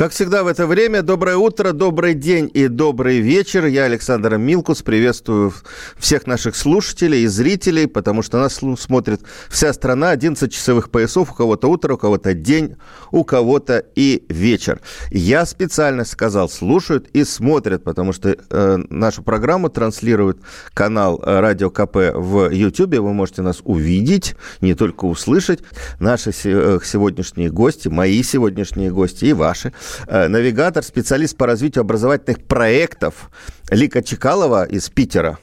[0.00, 3.66] Как всегда в это время, доброе утро, добрый день и добрый вечер.
[3.66, 5.52] Я Александр Милкус, приветствую
[5.98, 11.34] всех наших слушателей и зрителей, потому что нас смотрит вся страна, 11 часовых поясов, у
[11.34, 12.76] кого-то утро, у кого-то день,
[13.10, 14.80] у кого-то и вечер.
[15.10, 20.38] Я специально сказал, слушают и смотрят, потому что э, нашу программу транслирует
[20.72, 25.60] канал э, Радио КП в YouTube, вы можете нас увидеть, не только услышать.
[25.98, 29.74] Наши э, сегодняшние гости, мои сегодняшние гости и ваши–
[30.06, 33.30] навигатор, специалист по развитию образовательных проектов
[33.70, 35.38] Лика Чекалова из Питера.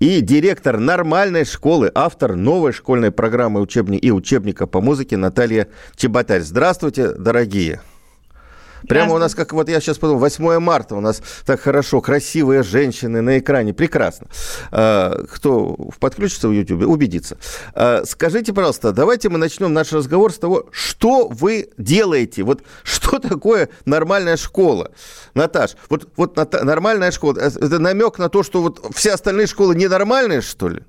[0.00, 6.42] И директор нормальной школы, автор новой школьной программы учебни и учебника по музыке Наталья Чеботарь.
[6.42, 7.80] Здравствуйте, дорогие.
[8.88, 12.62] Прямо у нас, как вот я сейчас подумал, 8 марта у нас так хорошо, красивые
[12.62, 14.26] женщины на экране, прекрасно.
[14.70, 17.38] А, кто подключится в YouTube, убедится.
[17.74, 22.42] А, скажите, пожалуйста, давайте мы начнем наш разговор с того, что вы делаете.
[22.42, 24.92] Вот что такое нормальная школа?
[25.34, 29.74] Наташ, вот, вот нормальная школа, э, это намек на то, что вот все остальные школы
[29.74, 30.82] ненормальные, что ли?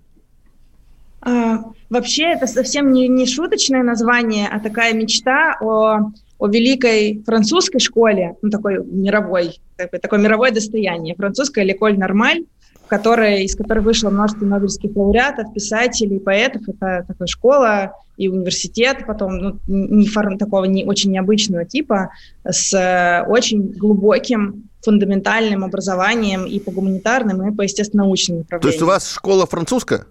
[1.21, 7.79] А, вообще это совсем не, не шуточное название, а такая мечта о о великой французской
[7.79, 12.43] школе, ну, такой мировой, такое, такое мировое достояние, французская Леколь Нормаль,
[12.87, 16.61] которая, из которой вышло множество нобелевских лауреатов, писателей, поэтов.
[16.67, 22.11] Это такая школа и университет, потом ну, не фор, такого не, очень необычного типа,
[22.47, 28.61] с очень глубоким фундаментальным образованием и по гуманитарным, и по естественно-научным направлениям.
[28.61, 30.05] То есть у вас школа французская?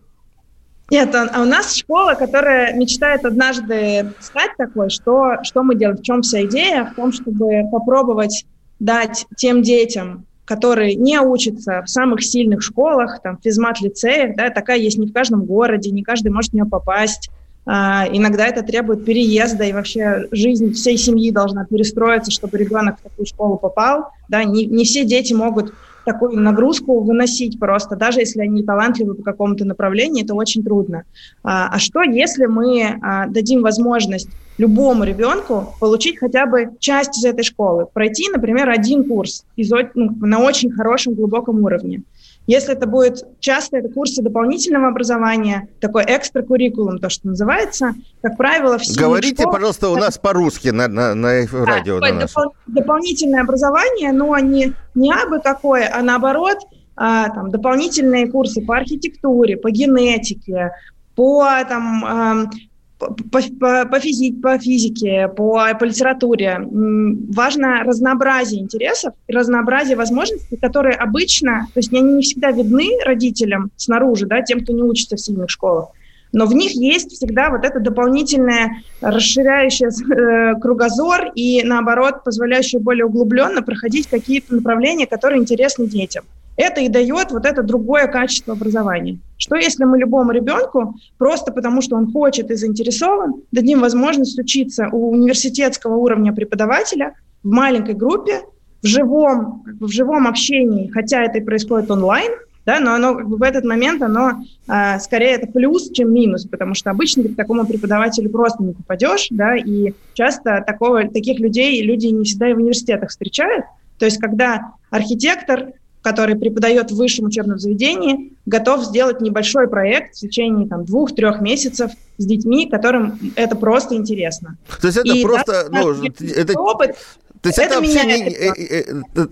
[0.91, 6.03] Нет, а у нас школа, которая мечтает однажды стать такой, что, что мы делаем, в
[6.03, 6.85] чем вся идея?
[6.85, 8.45] В том, чтобы попробовать
[8.81, 14.99] дать тем детям, которые не учатся в самых сильных школах, там, физмат-лицеях, да, такая есть
[14.99, 17.31] не в каждом городе, не каждый может в нее попасть.
[17.67, 23.03] А, иногда это требует переезда, и вообще жизнь всей семьи должна перестроиться, чтобы ребенок в
[23.03, 24.09] такую школу попал.
[24.29, 25.73] Да, не, не все дети могут
[26.05, 31.05] такую нагрузку выносить просто, даже если они талантливы по какому-то направлению, это очень трудно.
[31.43, 37.25] А, а что, если мы а, дадим возможность любому ребенку получить хотя бы часть из
[37.25, 42.03] этой школы, пройти, например, один курс из, ну, на очень хорошем, глубоком уровне?
[42.47, 48.77] Если это будет часто это курсы дополнительного образования, такой экстракуррикулум, то, что называется, как правило,
[48.79, 52.01] все Говорите, школ, пожалуйста, у нас по-русски на, на, на радио.
[52.01, 56.59] Да, на допол- дополнительное образование, но не, не абы какое, а наоборот,
[56.97, 60.73] а, там, дополнительные курсы по архитектуре, по генетике,
[61.17, 62.51] по там,
[62.99, 63.41] по, по,
[63.87, 66.61] по, физи- по физике, по, по литературе.
[66.61, 74.27] Важно разнообразие интересов разнообразие возможностей, которые обычно, то есть они не всегда видны родителям снаружи,
[74.27, 75.89] да, тем, кто не учится в сильных школах,
[76.33, 83.07] но в них есть всегда вот это дополнительное расширяющее э, кругозор и, наоборот, позволяющее более
[83.07, 86.25] углубленно проходить какие-то направления, которые интересны детям.
[86.57, 89.19] Это и дает вот это другое качество образования.
[89.37, 94.89] Что если мы любому ребенку, просто потому что он хочет и заинтересован, дадим возможность учиться
[94.93, 98.43] у университетского уровня преподавателя в маленькой группе,
[98.83, 102.31] в живом, в живом общении, хотя это и происходит онлайн,
[102.67, 106.91] да, но оно в этот момент оно а, скорее это плюс, чем минус, потому что
[106.91, 112.25] обычно к такому преподавателю просто не попадешь, да, и часто такого, таких людей люди не
[112.25, 113.65] всегда и в университетах встречают.
[113.99, 115.73] То есть когда архитектор
[116.05, 121.93] который преподает в высшем учебном заведении, готов сделать небольшой проект в течение там, двух-трех месяцев
[122.19, 124.59] с детьми, которым это просто интересно.
[124.83, 125.71] То есть это и просто...
[125.71, 126.61] Да, ну, это...
[126.61, 126.97] Опыт,
[127.41, 129.25] то есть это, это вообще не, э, э,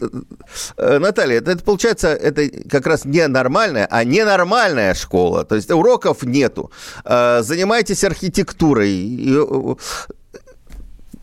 [0.77, 5.45] э, Наталья, это, это получается, это как раз не нормальная, а ненормальная школа.
[5.45, 6.71] То есть уроков нету.
[7.05, 8.93] Э, занимайтесь архитектурой.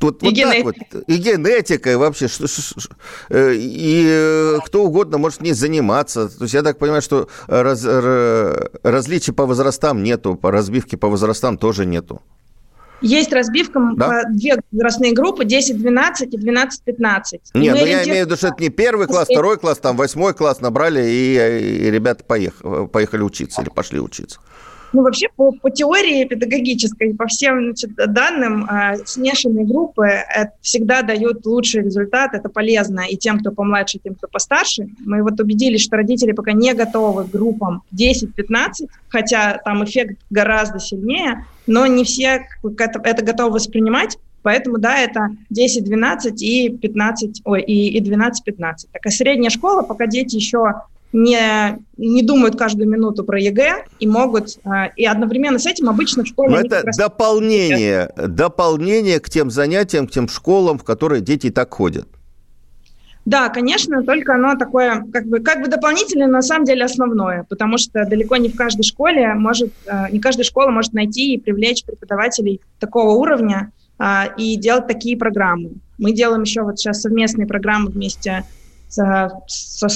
[0.02, 0.98] Вот, и, вот генетика.
[0.98, 1.04] вот.
[1.08, 2.28] и генетикой вообще.
[2.28, 2.96] Что, что, что,
[3.30, 6.30] э, и э, кто угодно может не заниматься.
[6.30, 7.84] То есть я так понимаю, что раз,
[8.84, 12.22] различий по возрастам нету, по разбивке по возрастам тоже нету.
[13.02, 14.24] Есть разбивка, да?
[14.30, 17.40] две возрастные группы, 10-12 и 12-15.
[17.54, 20.34] Нет, ну я имею в виду, что это не первый класс, второй класс, там восьмой
[20.34, 24.40] класс набрали, и, и ребята поехали, поехали учиться или пошли учиться.
[24.92, 31.02] Ну, вообще, по, по теории педагогической, по всем значит, данным, э, смешанные группы это всегда
[31.02, 34.88] дают лучший результат, это полезно и тем, кто помладше, и тем, кто постарше.
[35.00, 40.80] Мы вот убедились, что родители пока не готовы к группам 10-15, хотя там эффект гораздо
[40.80, 47.98] сильнее, но не все это готовы воспринимать, Поэтому, да, это 10-12 и 15, ой, и,
[47.98, 48.32] и 12-15.
[48.94, 50.76] Такая средняя школа, пока дети еще
[51.12, 56.24] не, не думают каждую минуту про ЕГЭ и могут, э, и одновременно с этим обычно
[56.24, 56.52] в школе...
[56.52, 61.74] Но это дополнение, дополнение к тем занятиям, к тем школам, в которые дети и так
[61.74, 62.08] ходят.
[63.26, 67.46] Да, конечно, только оно такое, как бы, как бы дополнительное, но на самом деле основное,
[67.50, 71.40] потому что далеко не в каждой школе может, э, не каждая школа может найти и
[71.40, 75.74] привлечь преподавателей такого уровня э, и делать такие программы.
[75.98, 78.46] Мы делаем еще вот сейчас совместные программы вместе
[78.90, 79.88] со, со.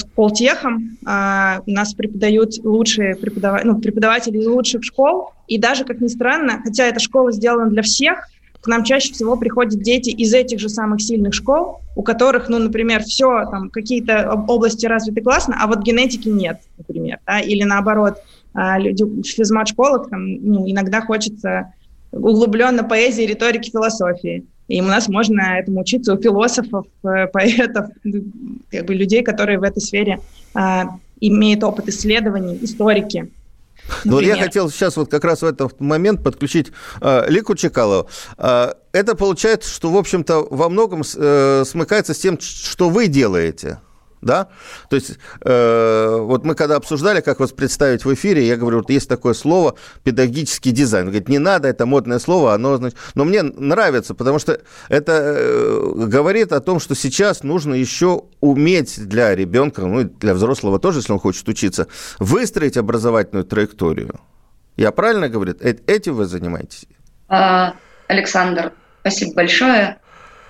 [1.04, 5.32] А, у нас преподают лучшие преподаватели, ну, преподаватели из лучших школ.
[5.48, 8.28] И даже, как ни странно, хотя эта школа сделана для всех,
[8.60, 12.58] к нам чаще всего приходят дети из этих же самых сильных школ, у которых, ну,
[12.58, 18.22] например, все, там, какие-то области развиты классно, а вот генетики нет, например, да, или наоборот,
[18.54, 21.74] а, люди в физмат-школах, там, ну, иногда хочется
[22.10, 24.46] углубленно поэзии, риторики, философии.
[24.68, 27.86] И у нас можно этому учиться у философов, э, поэтов,
[28.70, 30.20] как бы людей, которые в этой сфере
[30.54, 33.30] а, имеют опыт исследований, историки.
[34.04, 38.08] Ну, я хотел сейчас вот как раз в этот момент подключить э, Лику Чекалову.
[38.38, 43.80] Э, это получается, что, в общем-то, во многом э, смыкается с тем, что вы делаете
[44.24, 44.48] да?
[44.88, 48.90] То есть э, вот мы когда обсуждали, как вас представить в эфире, я говорю, вот
[48.90, 51.06] есть такое слово педагогический дизайн.
[51.06, 52.98] Он говорит, не надо, это модное слово, оно значит...
[53.14, 59.06] Но мне нравится, потому что это э, говорит о том, что сейчас нужно еще уметь
[59.06, 61.86] для ребенка, ну и для взрослого тоже, если он хочет учиться,
[62.18, 64.20] выстроить образовательную траекторию.
[64.76, 65.54] Я правильно говорю?
[65.60, 66.86] Э, этим вы занимаетесь?
[67.28, 67.74] А,
[68.08, 69.98] Александр, спасибо большое.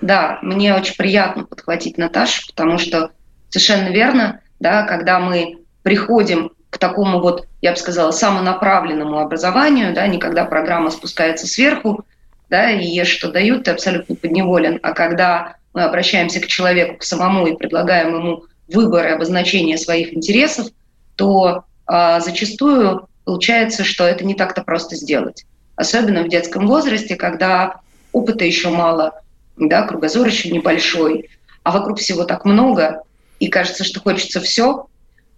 [0.01, 3.11] Да, мне очень приятно подхватить Наташу, потому что
[3.55, 10.09] Совершенно верно, да, когда мы приходим к такому вот, я бы сказала, самонаправленному образованию, да,
[10.09, 12.05] не когда программа спускается сверху,
[12.51, 17.05] да, и ешь, что дают, ты абсолютно подневолен, а когда мы обращаемся к человеку, к
[17.05, 20.67] самому и предлагаем ему выбор и обозначение своих интересов,
[21.15, 25.47] то а, зачастую получается, что это не так-то просто сделать.
[25.77, 29.23] Особенно в детском возрасте, когда опыта еще мало,
[29.57, 31.31] да, кругозор еще небольшой,
[31.63, 33.05] а вокруг всего так много,
[33.45, 34.87] и кажется, что хочется все,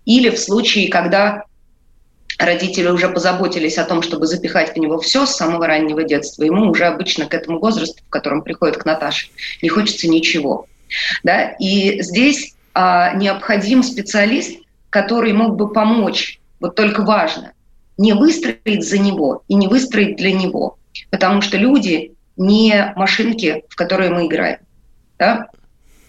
[0.04, 1.44] или в случае, когда
[2.38, 6.70] родители уже позаботились о том, чтобы запихать в него все с самого раннего детства, ему
[6.70, 9.28] уже обычно к этому возрасту, в котором приходит к Наташе,
[9.62, 10.66] не хочется ничего.
[11.24, 11.52] Да?
[11.58, 14.60] И здесь а, необходим специалист,
[14.90, 16.40] который мог бы помочь.
[16.60, 17.52] Вот только важно
[17.98, 20.78] не выстроить за него и не выстроить для него,
[21.10, 24.58] потому что люди не машинки, в которые мы играем.
[25.18, 25.48] Да?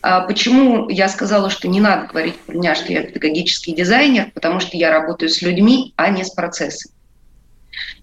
[0.02, 4.32] А почему я сказала, что не надо говорить про меня, что я педагогический дизайнер?
[4.34, 6.94] Потому что я работаю с людьми, а не с процессами.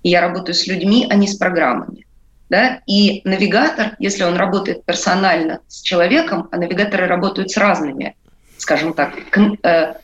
[0.03, 2.07] И я работаю с людьми, а не с программами.
[2.51, 2.81] Да?
[2.87, 8.17] И навигатор, если он работает персонально с человеком, а навигаторы работают с разными,
[8.59, 9.15] скажем так,
[9.63, 9.95] э,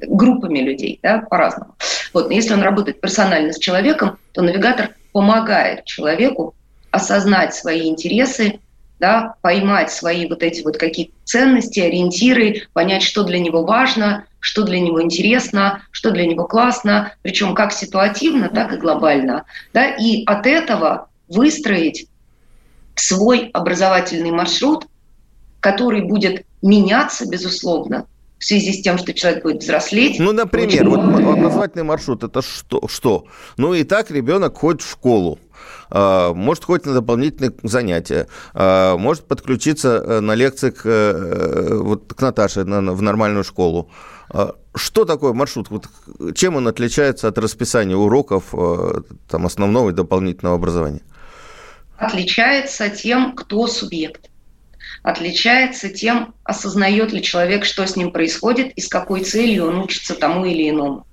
[0.00, 1.74] группами людей, да, по-разному.
[2.12, 6.54] Вот, если он работает персонально с человеком, то навигатор помогает человеку
[6.90, 8.60] осознать свои интересы,
[9.00, 14.64] да, поймать свои вот эти вот какие-то ценности, ориентиры, понять, что для него важно, что
[14.64, 19.44] для него интересно, что для него классно, причем как ситуативно, так и глобально.
[19.72, 22.08] Да, и от этого выстроить
[22.94, 24.86] свой образовательный маршрут,
[25.60, 28.06] который будет меняться, безусловно,
[28.38, 30.18] в связи с тем, что человек будет взрослеть.
[30.18, 32.86] Ну, например, вот образовательный маршрут это что?
[32.88, 33.24] что?
[33.56, 35.38] Ну и так ребенок ходит в школу.
[35.90, 42.12] А, может ходить на дополнительные занятия, а, может подключиться э, на лекции к, э, вот,
[42.12, 43.90] к Наташе на, в нормальную школу.
[44.30, 45.70] А, что такое маршрут?
[45.70, 45.88] Вот,
[46.34, 51.00] чем он отличается от расписания уроков э, там, основного и дополнительного образования?
[51.96, 54.30] Отличается тем, кто субъект.
[55.02, 60.14] Отличается тем, осознает ли человек, что с ним происходит и с какой целью он учится
[60.14, 61.06] тому или иному.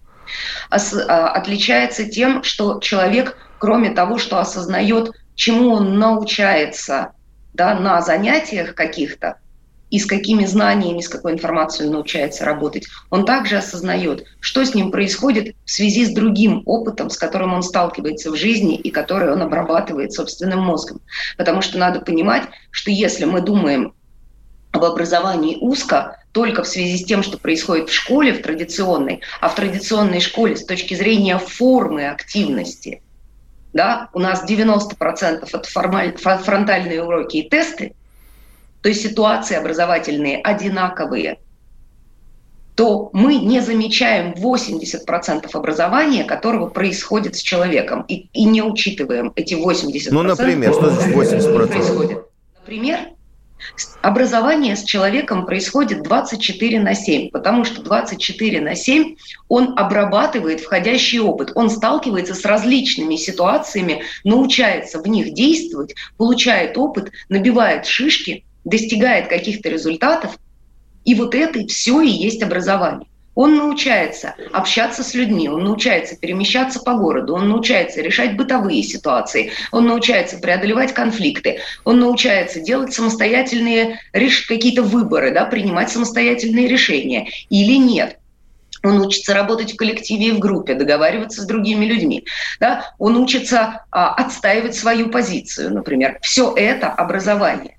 [0.69, 7.11] Отличается тем, что человек кроме того, что осознает, чему он научается
[7.53, 9.37] да, на занятиях каких-то,
[9.91, 14.73] и с какими знаниями, с какой информацией он научается работать, он также осознает, что с
[14.73, 19.31] ним происходит в связи с другим опытом, с которым он сталкивается в жизни и который
[19.31, 21.01] он обрабатывает собственным мозгом.
[21.37, 23.93] Потому что надо понимать, что если мы думаем
[24.71, 29.47] об образовании узко только в связи с тем, что происходит в школе, в традиционной, а
[29.47, 33.01] в традиционной школе с точки зрения формы активности,
[33.75, 37.93] да, у нас 90% это формаль, фронтальные уроки и тесты,
[38.81, 41.39] то есть ситуации образовательные одинаковые,
[42.75, 49.55] то мы не замечаем 80% образования, которого происходит с человеком, и, и не учитываем эти
[49.55, 50.07] 80%.
[50.11, 51.67] Ну, например, что значит 80%?
[51.67, 52.25] Происходит.
[52.59, 52.99] Например,
[54.01, 59.15] Образование с человеком происходит 24 на 7, потому что 24 на 7
[59.47, 67.11] он обрабатывает входящий опыт, он сталкивается с различными ситуациями, научается в них действовать, получает опыт,
[67.29, 70.37] набивает шишки, достигает каких-то результатов,
[71.03, 73.07] и вот это все и есть образование.
[73.35, 79.51] Он научается общаться с людьми, он научается перемещаться по городу, он научается решать бытовые ситуации,
[79.71, 87.77] он научается преодолевать конфликты, он научается делать самостоятельные какие-то выборы, да, принимать самостоятельные решения или
[87.77, 88.17] нет.
[88.83, 92.23] Он учится работать в коллективе и в группе, договариваться с другими людьми.
[92.59, 92.93] Да?
[92.99, 96.19] Он учится а, отстаивать свою позицию, например.
[96.21, 97.77] Все это образование.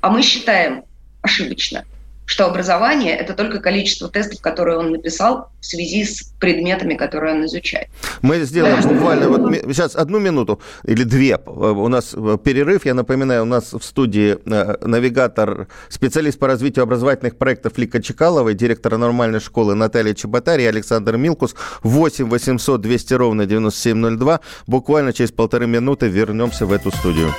[0.00, 0.84] А мы считаем
[1.22, 1.84] ошибочно–
[2.26, 7.46] что образование— это только количество тестов, которые он написал в связи с предметами, которые он
[7.46, 7.88] изучает.
[8.20, 8.88] Мы сделаем да.
[8.88, 11.38] буквально вот сейчас одну минуту или две.
[11.46, 12.14] У нас
[12.44, 12.84] перерыв.
[12.84, 18.52] Я напоминаю, у нас в студии э, навигатор, специалист по развитию образовательных проектов Лика Чекалова,
[18.54, 21.54] директор нормальной школы Наталья Чеботарь и Александр Милкус.
[21.82, 24.40] 8 800 200 ровно 9702.
[24.66, 27.32] Буквально через полторы минуты вернемся в эту студию.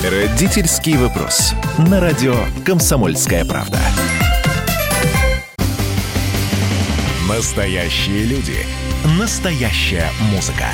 [0.00, 1.52] Родительский вопрос.
[1.90, 3.78] На радио «Комсомольская правда».
[7.28, 8.56] Настоящие люди.
[9.18, 10.64] Настоящая музыка.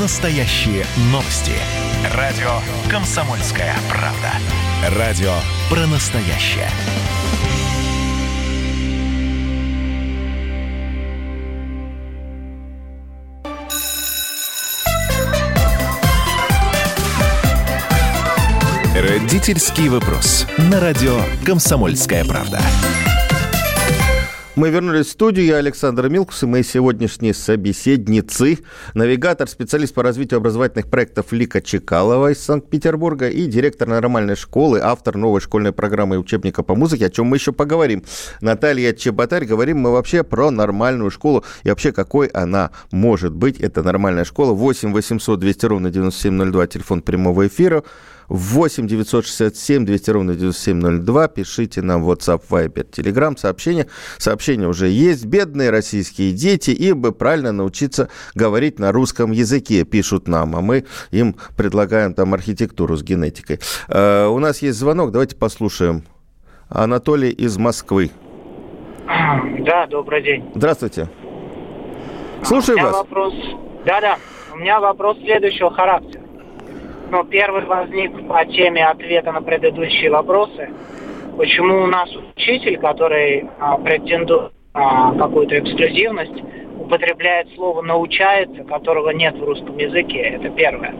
[0.00, 1.52] Настоящие новости.
[2.14, 4.30] Радио «Комсомольская правда».
[4.98, 5.34] Радио
[5.68, 6.70] про настоящее.
[18.96, 20.46] Родительский вопрос.
[20.56, 22.62] На радио «Комсомольская правда».
[24.54, 25.46] Мы вернулись в студию.
[25.46, 28.58] Я Александр Милкус и мои сегодняшние собеседницы.
[28.92, 35.16] Навигатор, специалист по развитию образовательных проектов Лика Чекалова из Санкт-Петербурга и директор нормальной школы, автор
[35.16, 38.04] новой школьной программы и учебника по музыке, о чем мы еще поговорим.
[38.42, 39.46] Наталья Чеботарь.
[39.46, 43.58] Говорим мы вообще про нормальную школу и вообще какой она может быть.
[43.58, 44.52] Это нормальная школа.
[44.52, 47.84] 8 800 200 ровно 9702, телефон прямого эфира.
[48.28, 51.28] 8 967 200 ровно 9702.
[51.28, 53.86] Пишите нам WhatsApp, Viber, Telegram сообщения.
[54.18, 55.24] Сообщения уже есть.
[55.24, 60.56] Бедные российские дети, им бы правильно научиться говорить на русском языке, пишут нам.
[60.56, 63.60] А мы им предлагаем там архитектуру с генетикой.
[63.88, 66.04] Uh, у нас есть звонок, давайте послушаем.
[66.68, 68.10] Анатолий из Москвы.
[69.60, 70.50] Да, добрый день.
[70.54, 71.08] Здравствуйте.
[72.42, 72.92] Слушаю вас.
[72.92, 73.34] Вопрос...
[73.84, 74.16] Да-да,
[74.52, 76.21] у меня вопрос следующего характера.
[77.12, 80.70] Но первый возник по теме ответа на предыдущие вопросы.
[81.36, 86.42] Почему у нас учитель, который а, претендует на какую-то эксклюзивность,
[86.80, 90.20] употребляет слово «научается», которого нет в русском языке.
[90.20, 90.94] Это первое.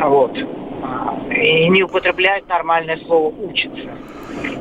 [0.00, 0.36] Вот.
[0.82, 3.88] А, и не употребляет нормальное слово «учится».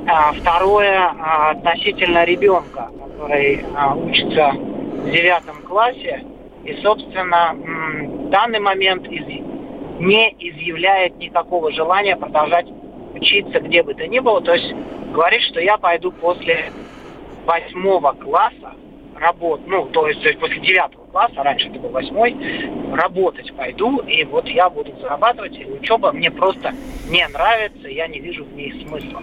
[0.08, 6.24] А второе, а, относительно ребенка, который а, учится в девятом классе,
[6.64, 9.28] и, собственно, в данный момент из
[10.02, 12.66] не изъявляет никакого желания продолжать
[13.14, 14.42] учиться где бы то ни было.
[14.42, 14.74] То есть
[15.14, 16.72] говорит, что я пойду после
[17.46, 18.74] восьмого класса
[19.16, 22.36] работать, ну, то есть, то есть после девятого класса, раньше это был восьмой,
[22.94, 26.74] работать пойду, и вот я буду зарабатывать, и учеба мне просто
[27.08, 29.22] не нравится, я не вижу в ней смысла.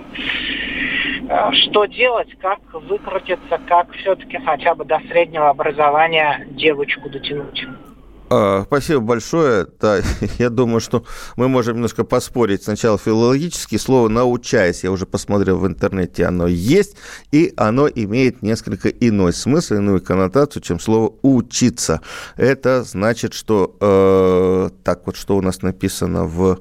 [1.29, 7.67] Э, что делать, как выкрутиться, как все-таки хотя бы до среднего образования девочку дотянуть?
[8.31, 9.67] А, спасибо большое.
[9.81, 10.01] Да,
[10.39, 11.05] я думаю, что
[11.37, 12.63] мы можем немножко поспорить.
[12.63, 14.85] Сначала филологически слово «научаясь».
[14.85, 16.97] Я уже посмотрел в интернете, оно есть,
[17.33, 22.01] и оно имеет несколько иной смысл, иную коннотацию, чем слово «учиться».
[22.37, 23.77] Это значит, что...
[23.81, 26.59] Э, так вот, что у нас написано в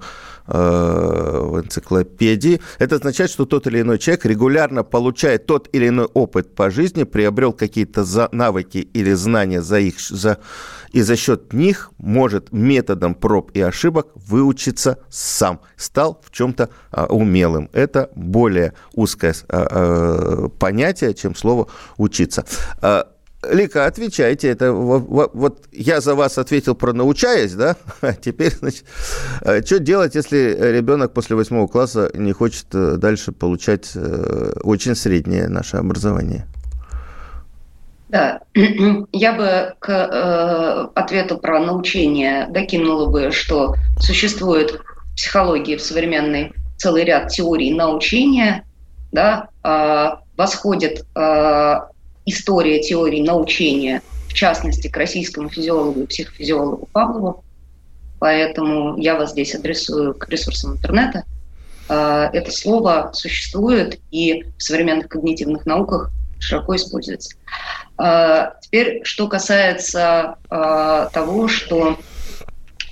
[0.50, 2.62] Э, в энциклопедии.
[2.80, 7.04] Это означает, что тот или иной человек регулярно получает тот или иной опыт по жизни,
[7.04, 10.38] приобрел какие-то навыки или знания за их, за,
[10.92, 17.06] и за счет них может методом проб и ошибок выучиться сам, стал в чем-то а,
[17.06, 17.70] умелым.
[17.74, 21.68] Это более узкое а, а, понятие, чем слово
[21.98, 22.46] учиться.
[23.48, 24.50] Лика, отвечайте.
[24.50, 27.76] Это вот, вот я за вас ответил про научаясь, да?
[28.02, 28.84] А теперь, значит,
[29.42, 35.48] что делать, если ребенок после восьмого класса не хочет э, дальше получать э, очень среднее
[35.50, 36.48] наше образование?
[38.10, 38.42] Да,
[39.12, 46.54] я бы к э, ответу про научение докинула бы, что существует в психологии в современной
[46.78, 48.66] целый ряд теорий научения,
[49.12, 51.76] да, э, восходит э,
[52.26, 57.44] история теории научения, в частности, к российскому физиологу и психофизиологу Павлову,
[58.20, 61.24] поэтому я вас здесь адресую к ресурсам интернета.
[61.90, 67.36] Э, это слово существует и в современных когнитивных науках широко используется.
[67.98, 71.98] А, теперь, что касается а, того, что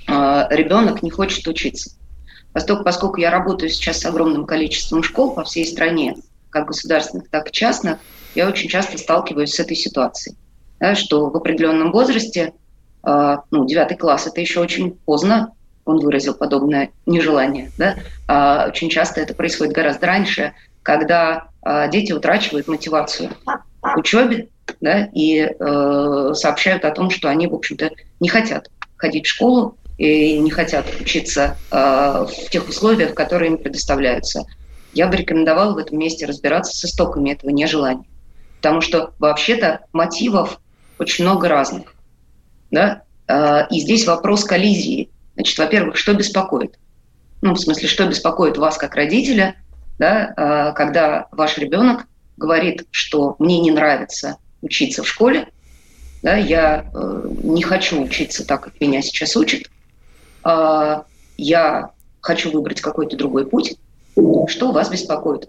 [0.08, 1.90] а, ребенок не хочет учиться.
[2.52, 6.16] Поскольку, поскольку я работаю сейчас с огромным количеством школ по всей стране,
[6.50, 7.98] как государственных, так и частных,
[8.34, 10.36] я очень часто сталкиваюсь с этой ситуацией,
[10.80, 12.54] да, что в определенном возрасте,
[13.04, 15.52] ну, девятый класс, это еще очень поздно,
[15.84, 21.48] он выразил подобное нежелание, да, очень часто это происходит гораздо раньше, когда
[21.90, 23.30] дети утрачивают мотивацию
[23.80, 24.48] к учебе,
[24.80, 29.76] да, и э, сообщают о том, что они, в общем-то, не хотят ходить в школу
[29.98, 34.44] и не хотят учиться э, в тех условиях, которые им предоставляются.
[34.92, 38.04] Я бы рекомендовала в этом месте разбираться с истоками этого нежелания.
[38.56, 40.60] Потому что вообще-то мотивов
[40.98, 41.94] очень много разных.
[42.70, 43.02] Да?
[43.28, 45.10] Э, и здесь вопрос коллизии.
[45.34, 46.78] Значит, во-первых, что беспокоит?
[47.42, 49.56] Ну, в смысле, что беспокоит вас как родителя,
[49.98, 55.48] да, э, когда ваш ребенок говорит, что мне не нравится учиться в школе,
[56.22, 59.70] да, я э, не хочу учиться так, как меня сейчас учат,
[60.44, 61.02] э,
[61.36, 63.76] я хочу выбрать какой-то другой путь.
[64.48, 65.48] Что вас беспокоит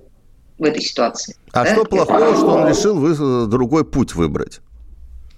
[0.57, 1.35] в этой ситуации?
[1.51, 1.71] А да?
[1.71, 4.59] что плохого, что он решил э, другой путь выбрать?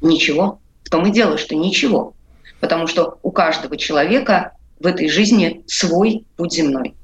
[0.01, 0.59] Ничего.
[0.83, 2.13] В том и дело, что ничего.
[2.59, 6.95] Потому что у каждого человека в этой жизни свой путь земной.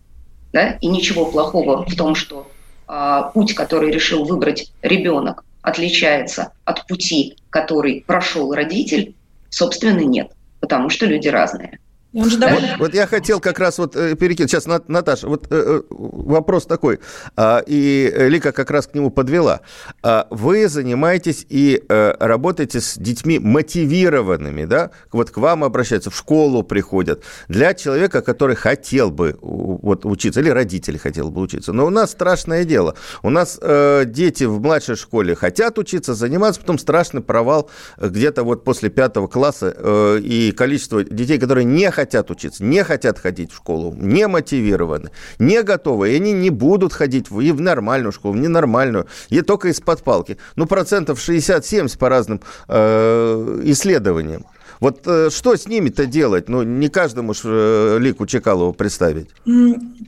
[0.56, 0.78] Да?
[0.80, 2.50] И ничего плохого в том, что
[2.88, 9.16] э, путь, который решил выбрать ребенок, отличается от пути, который прошел родитель,
[9.50, 10.32] собственно, нет,
[10.62, 11.80] потому что люди разные.
[12.16, 12.70] Он же довольно...
[12.78, 14.50] вот, вот я хотел как раз вот э, перекинуть.
[14.50, 17.02] Сейчас, Наташа, вот э, э, вопрос такой,
[17.36, 19.60] а, и Лика как раз к нему подвела.
[20.02, 24.92] А, вы занимаетесь и работаете с детьми мотивированными, да?
[25.12, 27.24] Вот к вам обращаются, в школу приходят.
[27.50, 31.74] Для человека, который хотел бы вот учиться, или родители хотел бы учиться.
[31.74, 32.96] Но у нас страшное дело.
[33.24, 33.60] У нас
[34.06, 39.76] дети в младшей школе хотят учиться, заниматься, потом страшный провал где-то вот после пятого класса,
[40.20, 45.10] и количество детей, которые не хотят хотят учиться, не хотят ходить в школу, не мотивированы,
[45.40, 49.70] не готовы, и они не будут ходить и в нормальную школу, в ненормальную, и только
[49.70, 50.38] из-под палки.
[50.56, 54.46] Ну, процентов 60-70 по разным э, исследованиям.
[54.80, 56.50] Вот э, что с ними-то делать?
[56.50, 59.30] Ну, не каждому ж э, Лику Чекалову представить.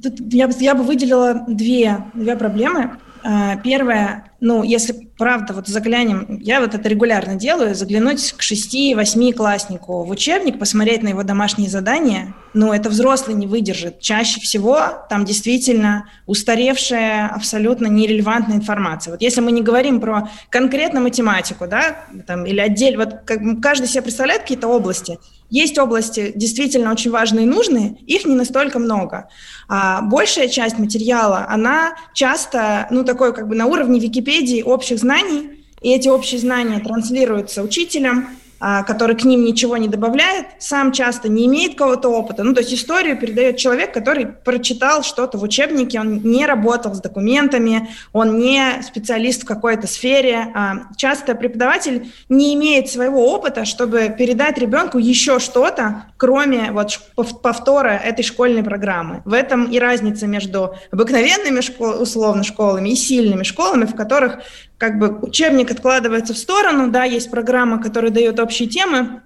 [0.03, 2.91] Тут я, я бы выделила две, две проблемы.
[3.23, 9.33] Э, первое, ну, если правда, вот заглянем, я вот это регулярно делаю, заглянуть к 6-8
[9.33, 13.99] класснику в учебник, посмотреть на его домашние задания, ну, это взрослый не выдержит.
[13.99, 19.11] Чаще всего там действительно устаревшая, абсолютно нерелевантная информация.
[19.11, 23.87] Вот если мы не говорим про конкретно математику, да, там, или отдель, вот как, каждый
[23.87, 25.17] себе представляет какие-то области.
[25.49, 29.29] Есть области действительно очень важные и нужные, их не настолько много.
[29.69, 34.26] А большая часть материала, она часто, ну, такой как бы на уровне Википедии
[34.63, 35.49] общих знаний,
[35.81, 41.45] и эти общие знания транслируются учителям, который к ним ничего не добавляет, сам часто не
[41.45, 42.43] имеет какого-то опыта.
[42.43, 46.99] Ну, то есть историю передает человек, который прочитал что-то в учебнике, он не работал с
[46.99, 50.47] документами, он не специалист в какой-то сфере.
[50.55, 56.99] А часто преподаватель не имеет своего опыта, чтобы передать ребенку еще что-то, кроме вот
[57.41, 59.21] повтора этой школьной программы.
[59.25, 64.39] В этом и разница между обыкновенными школ, условно школами и сильными школами, в которых
[64.77, 69.21] как бы учебник откладывается в сторону, да, есть программа, которая дает общие темы,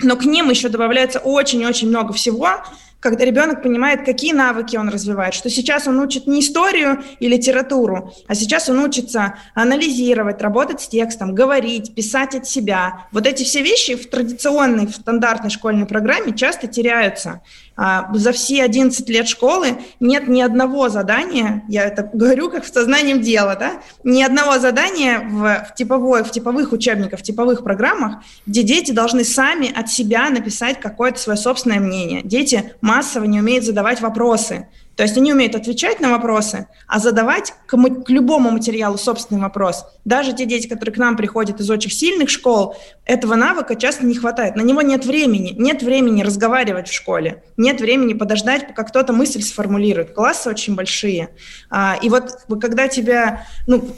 [0.00, 2.62] но к ним еще добавляется очень-очень много всего,
[3.00, 8.12] когда ребенок понимает, какие навыки он развивает, что сейчас он учит не историю и литературу,
[8.26, 13.06] а сейчас он учится анализировать, работать с текстом, говорить, писать от себя.
[13.12, 17.42] Вот эти все вещи в традиционной, в стандартной школьной программе часто теряются.
[17.76, 22.72] А, за все 11 лет школы нет ни одного задания, я это говорю как в
[22.72, 28.22] сознанием дела, да, ни одного задания в, в, типовой, в типовых учебниках, в типовых программах,
[28.46, 32.22] где дети должны сами от себя написать какое-то свое собственное мнение.
[32.24, 34.68] Дети массово не умеют задавать вопросы.
[34.96, 39.84] То есть они умеют отвечать на вопросы, а задавать к, к любому материалу собственный вопрос.
[40.04, 44.14] Даже те дети, которые к нам приходят из очень сильных школ, этого навыка часто не
[44.14, 44.56] хватает.
[44.56, 45.54] На него нет времени.
[45.56, 47.44] Нет времени разговаривать в школе.
[47.58, 50.14] Нет времени подождать, пока кто-то мысль сформулирует.
[50.14, 51.28] Классы очень большие.
[51.70, 53.94] А, и вот когда тебя, ну,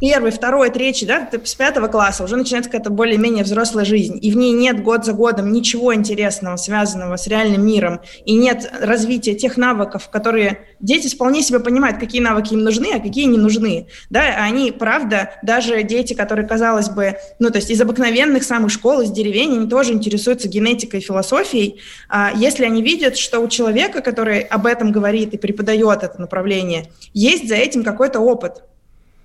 [0.00, 4.36] первый, второй, третий, да, с пятого класса уже начинается какая-то более-менее взрослая жизнь, и в
[4.36, 9.56] ней нет год за годом ничего интересного, связанного с реальным миром, и нет развития тех
[9.56, 14.36] навыков, которые дети вполне себе понимают, какие навыки им нужны, а какие не нужны, да,
[14.38, 19.10] они, правда, даже дети, которые, казалось бы, ну, то есть из обыкновенных самых школ, из
[19.10, 24.40] деревень, они тоже интересуются генетикой и философией, а если они видят, что у человека, который
[24.40, 28.62] об этом говорит и преподает это направление, есть за этим какой-то опыт,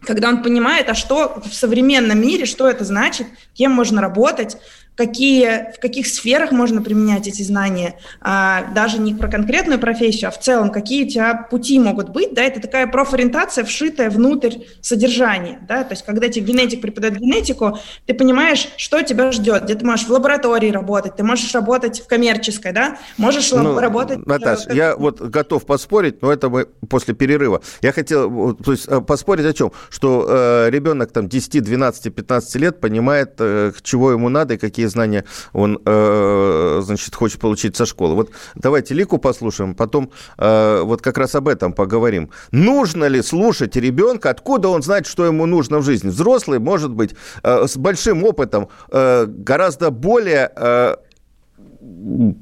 [0.03, 4.57] когда он понимает, а что в современном мире, что это значит, кем можно работать,
[4.95, 10.31] какие, в каких сферах можно применять эти знания, а, даже не про конкретную профессию, а
[10.31, 15.59] в целом, какие у тебя пути могут быть, да, это такая профориентация, вшитая внутрь содержания,
[15.67, 19.85] да, то есть когда тебе генетик преподает генетику, ты понимаешь, что тебя ждет, где ты
[19.85, 24.25] можешь в лаборатории работать, ты можешь работать в коммерческой, да, можешь ну, работать...
[24.25, 24.75] Наташ, как...
[24.75, 27.61] я вот готов поспорить, но это мы после перерыва.
[27.81, 29.71] Я хотел то есть, э, поспорить о чем?
[29.89, 34.80] Что э, ребенок там 10, 12, 15 лет понимает, э, чего ему надо и какие
[34.87, 38.15] знания он, э, значит, хочет получить со школы.
[38.15, 42.29] Вот давайте Лику послушаем, потом э, вот как раз об этом поговорим.
[42.51, 46.09] Нужно ли слушать ребенка, откуда он знает, что ему нужно в жизни?
[46.09, 50.51] Взрослый, может быть, э, с большим опытом, гораздо более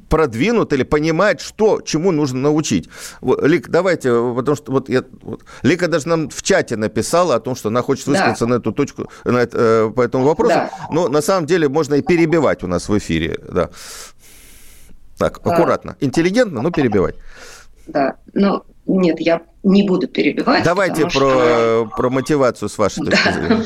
[0.10, 2.90] продвинут или понимает, что, чему нужно научить.
[3.22, 7.40] Вот, Лик, давайте, потому что вот, я, вот Лика даже нам в чате написала о
[7.40, 8.52] том, что она хочет высказаться да.
[8.52, 10.56] на эту точку, на э, по этому вопросу.
[10.56, 10.72] Да.
[10.90, 13.40] Но на самом деле можно и перебивать у нас в эфире.
[13.52, 13.70] Да.
[15.18, 15.98] Так, аккуратно.
[16.00, 17.16] Интеллигентно, но перебивать.
[17.88, 18.64] Да, ну,
[18.98, 20.64] нет, я не буду перебивать.
[20.64, 21.92] Давайте про, что...
[21.96, 23.32] про мотивацию с вашей точки да.
[23.32, 23.66] зрения.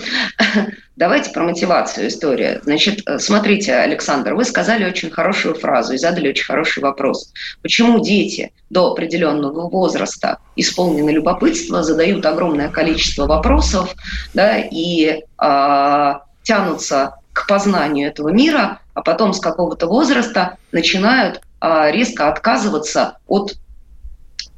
[0.96, 2.62] Давайте про мотивацию история.
[2.64, 7.32] Значит, э, смотрите, Александр, вы сказали очень хорошую фразу и задали очень хороший вопрос.
[7.62, 13.96] Почему дети до определенного возраста, исполнены любопытства, задают огромное количество вопросов
[14.34, 21.92] да, и э, тянутся к познанию этого мира, а потом с какого-то возраста начинают э,
[21.92, 23.56] резко отказываться от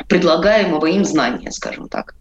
[0.07, 2.15] предлагаемого им знания, скажем так.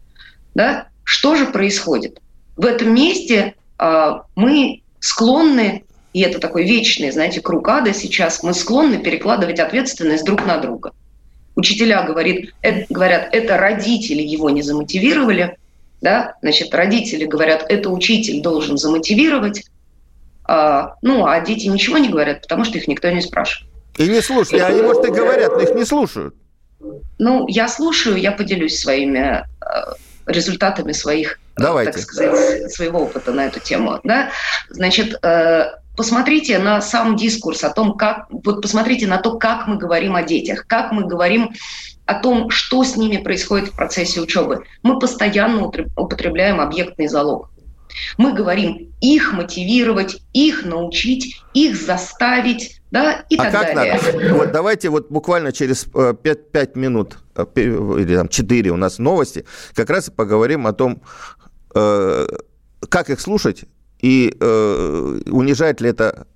[0.54, 0.88] Да?
[1.04, 2.20] Что же происходит?
[2.56, 8.54] В этом месте э, мы склонны, и это такой вечный, знаете, круг ада сейчас, мы
[8.54, 10.92] склонны перекладывать ответственность друг на друга.
[11.56, 15.56] Учителя говорит, это, говорят, это родители его не замотивировали,
[16.00, 16.34] да?
[16.42, 19.64] значит, родители говорят, это учитель должен замотивировать,
[20.44, 23.72] а, ну, а дети ничего не говорят, потому что их никто не спрашивает.
[23.96, 24.62] И не слушают.
[24.62, 26.34] Они, может, и говорят, но их не слушают.
[27.18, 29.44] Ну, я слушаю, я поделюсь своими э,
[30.26, 31.92] результатами своих, э, Давайте.
[31.92, 34.00] так сказать, своего опыта на эту тему.
[34.04, 34.30] Да?
[34.70, 39.76] Значит, э, посмотрите на сам дискурс о том, как, вот посмотрите на то, как мы
[39.76, 41.52] говорим о детях, как мы говорим
[42.06, 44.64] о том, что с ними происходит в процессе учебы.
[44.82, 47.50] Мы постоянно употребляем объектный залог.
[48.18, 54.00] Мы говорим их мотивировать, их научить, их заставить, да, и а так как далее.
[54.00, 54.35] Надо?
[54.35, 58.98] Вот давайте вот буквально через 5, э, 5 минут э, или там 4 у нас
[58.98, 61.02] новости, как раз и поговорим о том,
[61.74, 62.26] э,
[62.88, 63.64] как их слушать
[64.00, 64.35] и
[65.30, 66.26] унижает ли это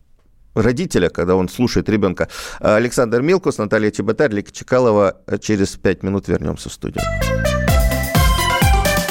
[0.55, 2.29] родителя, когда он слушает ребенка.
[2.61, 5.19] Александр Милкус, Наталья Чеботарь, Лика Чекалова.
[5.41, 7.05] Через 5 минут вернемся в студию.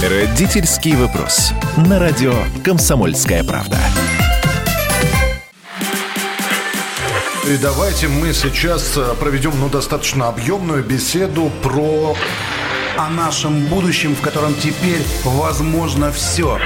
[0.01, 1.51] Родительский вопрос.
[1.87, 2.33] На радио
[2.63, 3.77] «Комсомольская правда».
[7.49, 12.13] И давайте мы сейчас э, проведем ну, достаточно объемную беседу про...
[12.97, 16.59] О нашем будущем, в котором теперь возможно все.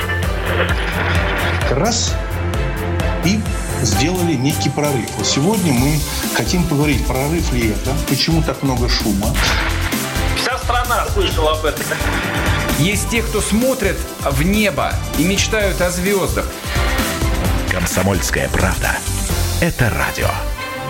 [1.69, 2.15] Раз
[3.25, 3.39] и
[3.83, 5.07] сделали некий прорыв.
[5.17, 5.99] Вот сегодня мы
[6.33, 9.35] хотим поговорить, прорыв ли это, почему так много шума.
[10.35, 11.85] Вся страна слышала об этом.
[12.79, 16.47] Есть те, кто смотрят в небо и мечтают о звездах.
[17.69, 18.97] Комсомольская правда.
[19.59, 20.29] Это радио.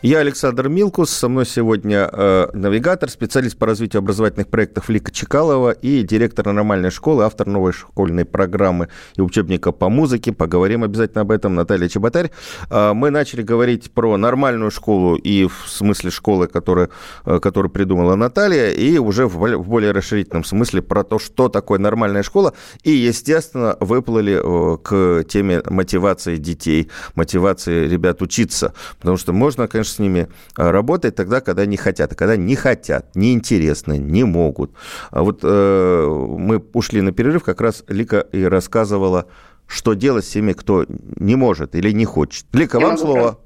[0.00, 5.72] Я Александр Милкус, со мной сегодня э, навигатор, специалист по развитию образовательных проектов Лика Чекалова
[5.72, 10.32] и директор нормальной школы, автор новой школьной программы и учебника по музыке.
[10.32, 12.30] Поговорим обязательно об этом, Наталья Чеботарь.
[12.70, 16.90] Э, мы начали говорить про нормальную школу и в смысле школы, которую,
[17.24, 21.80] э, которую придумала Наталья, и уже в, в более расширительном смысле про то, что такое
[21.80, 22.54] нормальная школа.
[22.84, 28.74] И, естественно, выплыли э, к теме мотивации детей, мотивации ребят учиться.
[29.00, 32.12] Потому что можно, конечно, с ними а, работать тогда, когда не хотят.
[32.12, 34.72] А когда не хотят, неинтересно, не могут.
[35.10, 39.26] А вот э, мы ушли на перерыв, как раз Лика и рассказывала,
[39.66, 42.46] что делать с теми, кто не может или не хочет.
[42.52, 43.38] Лика, Я вам слово.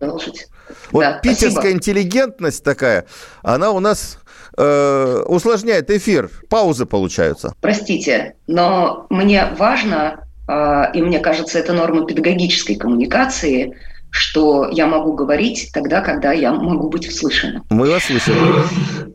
[0.91, 1.73] Вот да, питерская спасибо.
[1.73, 3.07] интеллигентность такая,
[3.43, 4.19] она у нас
[4.57, 6.31] э, усложняет эфир.
[6.49, 7.55] Паузы получаются.
[7.61, 13.77] Простите, но мне важно, э, и мне кажется, это норма педагогической коммуникации–
[14.13, 17.63] что я могу говорить тогда, когда я могу быть услышана.
[17.71, 18.35] Мы вас слышим.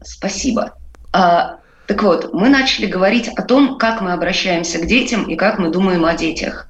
[0.03, 0.73] Спасибо.
[1.13, 5.59] А, так вот, мы начали говорить о том, как мы обращаемся к детям и как
[5.59, 6.67] мы думаем о детях.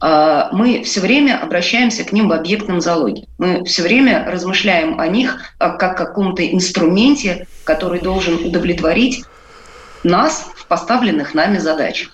[0.00, 3.26] А, мы все время обращаемся к ним в объектном залоге.
[3.38, 9.24] Мы все время размышляем о них как о каком-то инструменте, который должен удовлетворить
[10.04, 12.10] нас в поставленных нами задачах.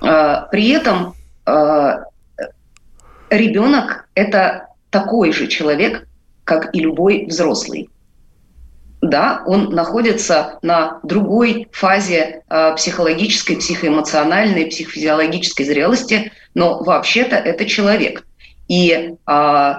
[0.00, 1.14] А, при этом
[1.44, 2.04] а,
[3.28, 6.06] ребенок– это такой же человек,
[6.44, 7.90] как и любой взрослый.
[9.00, 18.26] Да, он находится на другой фазе э, психологической, психоэмоциональной, психофизиологической зрелости, но вообще-то это человек.
[18.66, 19.74] И э,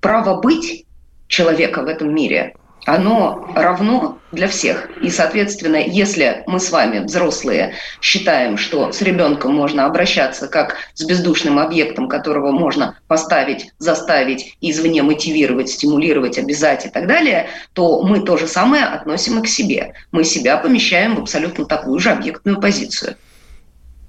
[0.00, 0.86] право быть
[1.28, 4.88] человека в этом мире оно равно для всех.
[5.02, 11.04] И, соответственно, если мы с вами, взрослые, считаем, что с ребенком можно обращаться как с
[11.04, 18.20] бездушным объектом, которого можно поставить, заставить, извне мотивировать, стимулировать, обязать и так далее, то мы
[18.20, 19.94] то же самое относим и к себе.
[20.12, 23.16] Мы себя помещаем в абсолютно такую же объектную позицию.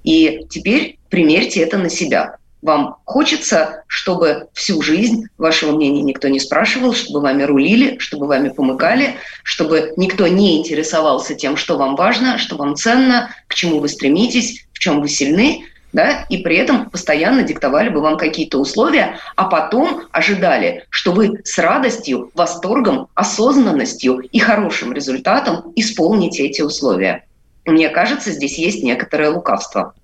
[0.04, 2.36] И теперь примерьте это на себя.
[2.62, 8.50] Вам хочется, чтобы всю жизнь вашего мнения никто не спрашивал, чтобы вами рулили, чтобы вами
[8.50, 13.88] помыкали, чтобы никто не интересовался тем, что вам важно, что вам ценно, к чему вы
[13.88, 19.18] стремитесь, в чем вы сильны, да, и при этом постоянно диктовали бы вам какие-то условия,
[19.34, 27.26] а потом ожидали, что вы с радостью, восторгом, осознанностью и хорошим результатом исполните эти условия.
[27.64, 29.94] Мне кажется, здесь есть некоторое лукавство.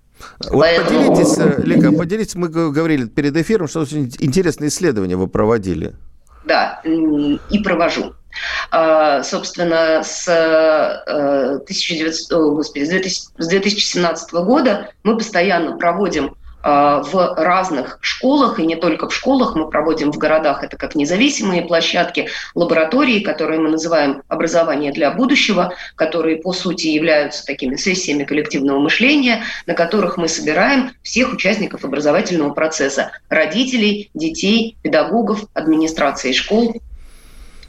[0.50, 1.10] Вот Поэтому...
[1.10, 5.94] поделитесь, э, Лика, поделитесь, мы говорили перед эфиром, что очень интересные исследования вы проводили.
[6.44, 8.14] Да, и провожу.
[8.70, 10.28] А, собственно, с,
[11.08, 19.08] 1900, э, господи, с 2017 года мы постоянно проводим в разных школах, и не только
[19.08, 24.92] в школах, мы проводим в городах, это как независимые площадки, лаборатории, которые мы называем «Образование
[24.92, 31.32] для будущего», которые, по сути, являются такими сессиями коллективного мышления, на которых мы собираем всех
[31.32, 36.74] участников образовательного процесса– родителей, детей, педагогов, администрации школ,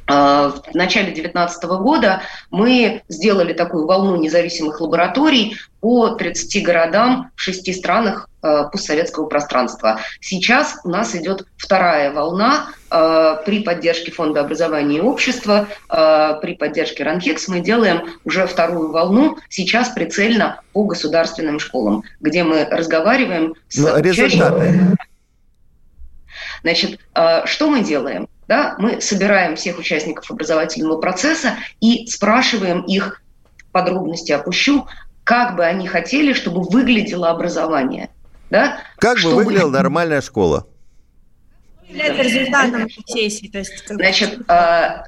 [0.10, 7.74] в начале 2019 года мы сделали такую волну независимых лабораторий по 30 городам в шести
[7.74, 10.00] странах а, постсоветского пространства.
[10.20, 17.04] Сейчас у нас идет вторая волна а, при поддержке Фонда образования и общества, при поддержке
[17.04, 23.78] Ранхекс мы делаем уже вторую волну, сейчас прицельно по государственным школам, где мы разговариваем с...
[23.78, 24.96] Но ну, результаты.
[26.64, 27.00] Значит,
[27.46, 28.28] что мы делаем?
[28.50, 33.22] Да, мы собираем всех участников образовательного процесса и спрашиваем их,
[33.72, 34.88] подробности опущу,
[35.24, 38.10] как бы они хотели, чтобы выглядело образование.
[38.50, 38.80] Да?
[38.98, 39.36] Как чтобы...
[39.36, 40.66] бы выглядела нормальная школа?
[41.88, 43.48] Является результатом сессии.
[43.50, 45.04] То есть, Значит, а,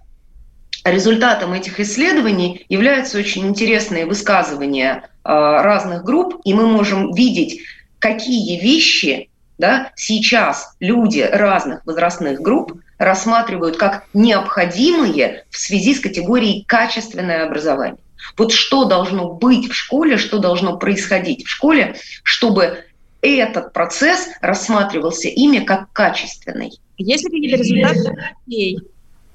[0.86, 7.62] результатом этих исследований являются очень интересные высказывания а, разных групп, и мы можем видеть,
[7.98, 16.64] какие вещи да, сейчас люди разных возрастных групп рассматривают как необходимые в связи с категорией
[16.66, 17.98] качественное образование.
[18.38, 22.86] Вот что должно быть в школе, что должно происходить в школе, чтобы
[23.22, 26.80] этот процесс рассматривался ими как качественный.
[26.98, 28.76] Есть ли какие-то результаты?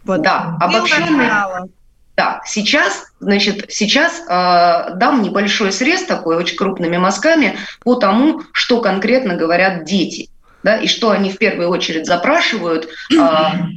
[0.05, 0.23] Вот.
[0.23, 1.69] Да, обобщенные.
[2.17, 8.81] Да, сейчас, значит, сейчас э, дам небольшой срез такой, очень крупными мазками, по тому, что
[8.81, 10.31] конкретно говорят дети,
[10.67, 13.17] да, и что они в первую очередь запрашивают, э,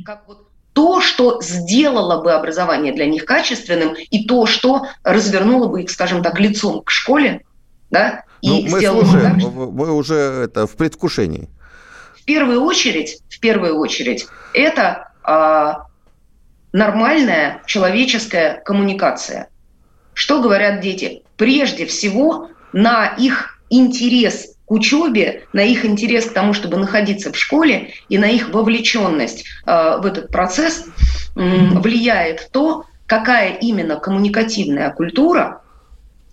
[0.03, 5.83] как вот то, что сделало бы образование для них качественным, и то, что развернуло бы
[5.83, 7.43] их, скажем так, лицом к школе,
[7.91, 9.51] да, и ну, мы слушаем, так, что...
[9.51, 11.47] мы уже это в предвкушении.
[12.15, 14.25] В первую очередь, в первую очередь,
[14.55, 15.73] это э,
[16.73, 19.49] нормальная человеческая коммуникация.
[20.15, 21.21] Что говорят дети?
[21.37, 27.37] Прежде всего на их интерес к учебе, на их интерес к тому, чтобы находиться в
[27.37, 31.41] школе, и на их вовлеченность э, в этот процесс э,
[31.79, 35.61] влияет то, какая именно коммуникативная культура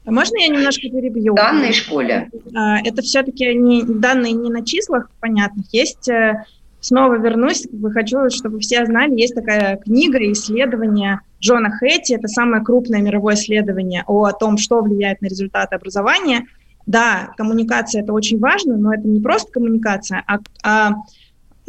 [0.04, 1.32] а можно я немножко перебью?
[1.32, 2.30] В данной школе.
[2.54, 5.66] А, это все-таки не, данные не на числах понятных.
[5.72, 6.44] Есть, э,
[6.78, 13.00] снова вернусь, хочу, чтобы все знали, есть такая книга, исследование Джона Хэтти, это самое крупное
[13.00, 16.46] мировое исследование о том, что влияет на результаты образования.
[16.86, 20.94] Да, коммуникация это очень важно, но это не просто коммуникация, а, а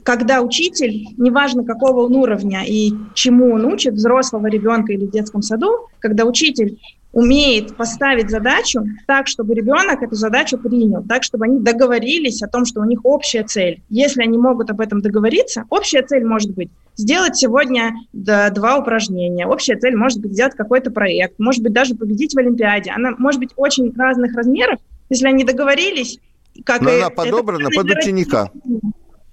[0.04, 5.42] когда учитель, неважно какого он уровня и чему он учит, взрослого ребенка или в детском
[5.42, 6.80] саду, когда учитель
[7.14, 12.66] умеет поставить задачу так, чтобы ребенок эту задачу принял, так, чтобы они договорились о том,
[12.66, 13.82] что у них общая цель.
[13.90, 19.78] Если они могут об этом договориться, общая цель может быть сделать сегодня два упражнения, общая
[19.78, 22.92] цель может быть сделать какой-то проект, может быть даже победить в Олимпиаде.
[22.92, 26.20] Она может быть очень разных размеров, если они договорились.
[26.64, 28.52] Как Но и, она подобрана под ученика.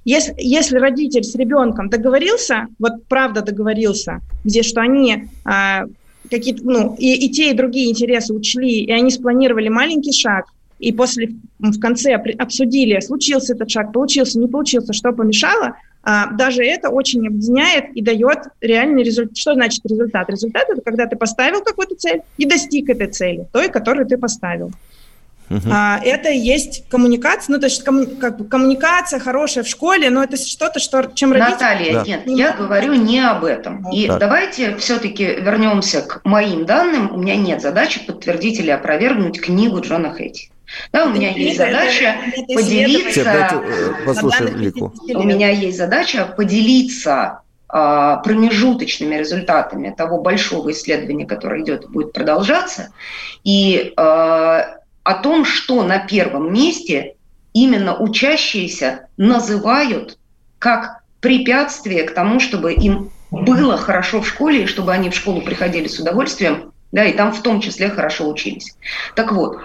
[0.04, 5.84] Если, если родитель с ребенком договорился, вот правда договорился, где что они а,
[6.30, 10.44] какие-то, ну, и, и те, и другие интересы учли, и они спланировали маленький шаг,
[10.78, 16.62] и после, в конце обсудили, случился этот шаг, получился, не получился, что помешало, а, даже
[16.62, 19.38] это очень объединяет и дает реальный результат.
[19.38, 20.28] Что значит результат?
[20.28, 24.70] Результат– это когда ты поставил какую-то цель и достиг этой цели, той, которую ты поставил.
[25.50, 25.68] Uh-huh.
[25.70, 30.08] А, это и есть коммуникация, ну то есть комму, как бы коммуникация хорошая в школе,
[30.08, 31.52] но это что-то, что чем родители...
[31.52, 32.02] Наталья, да.
[32.04, 33.90] нет, я говорю не об этом.
[33.90, 34.20] И так.
[34.20, 37.12] давайте все-таки вернемся к моим данным.
[37.12, 40.50] У меня нет задачи подтвердить или опровергнуть книгу Джона Хейти.
[40.92, 43.24] Да, у меня это есть задача это, поделиться.
[43.24, 44.94] Дайте, э, послушаем Лику.
[45.14, 52.90] У меня есть задача поделиться промежуточными результатами того большого исследования, которое идет и будет продолжаться.
[53.42, 57.14] И а, о том, что на первом месте
[57.52, 60.18] именно учащиеся называют
[60.58, 65.40] как препятствие к тому, чтобы им было хорошо в школе, и чтобы они в школу
[65.40, 68.76] приходили с удовольствием, да, и там в том числе хорошо учились.
[69.14, 69.58] Так вот,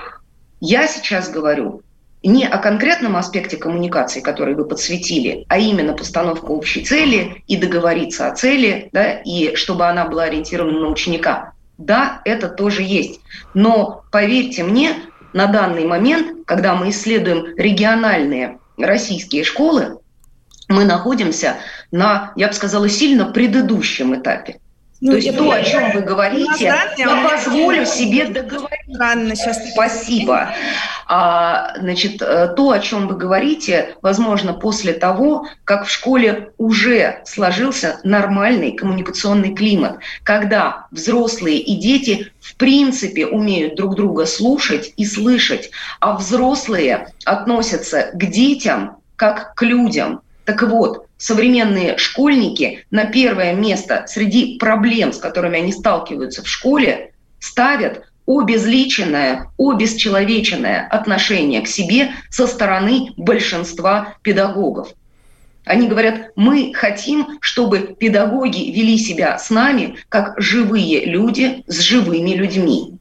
[0.59, 1.83] я сейчас говорю
[2.23, 8.27] не о конкретном аспекте коммуникации, который вы подсветили, а именно постановку общей цели и договориться
[8.27, 11.53] о цели, да, и чтобы она была ориентирована на ученика.
[11.77, 13.21] Да, это тоже есть.
[13.53, 14.95] Но поверьте мне,
[15.33, 19.99] на данный момент, когда мы исследуем региональные российские школы,
[20.67, 21.57] мы находимся
[21.91, 24.58] на, я бы сказала, сильно предыдущем этапе.
[25.01, 26.65] Ну, То есть то, о чем вы говорите,
[26.97, 28.79] я позволю себе договорить.
[28.93, 29.71] Странно, сейчас...
[29.71, 30.49] Спасибо.
[31.07, 37.21] А, значит, э, то, о чем вы говорите, возможно, после того, как в школе уже
[37.25, 45.05] сложился нормальный коммуникационный климат, когда взрослые и дети в принципе умеют друг друга слушать и
[45.05, 50.21] слышать, а взрослые относятся к детям как к людям.
[50.49, 57.13] Так вот, современные школьники на первое место среди проблем, с которыми они сталкиваются в школе,
[57.39, 64.87] ставят обезличенное, обесчеловеченное отношение к себе со стороны большинства педагогов.
[65.65, 72.31] Они говорят, мы хотим, чтобы педагоги вели себя с нами как живые люди с живыми
[72.31, 72.99] людьми